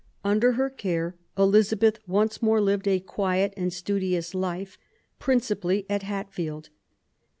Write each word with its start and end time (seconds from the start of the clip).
Under 0.23 0.53
her 0.53 0.71
care 0.71 1.15
Elizabeth 1.37 1.99
once 2.07 2.41
more 2.41 2.59
lived 2.59 2.87
a 2.87 2.99
quiet 2.99 3.53
and 3.55 3.71
studious 3.71 4.33
life, 4.33 4.79
principally 5.19 5.85
at 5.91 6.01
Hatfield. 6.01 6.69